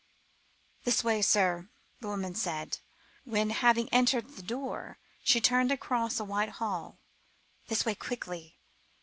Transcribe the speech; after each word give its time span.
"This 0.83 1.03
way, 1.03 1.21
sir," 1.21 1.69
the 1.99 2.07
woman 2.07 2.33
said, 2.33 2.79
when, 3.23 3.51
having 3.51 3.87
entered 3.89 4.29
the 4.31 4.41
door, 4.41 4.97
she 5.23 5.39
turned 5.39 5.71
across 5.71 6.19
a 6.19 6.23
wide 6.25 6.53
hall; 6.57 6.97
"this 7.67 7.85
way 7.85 7.93
quickly!" 7.93 8.57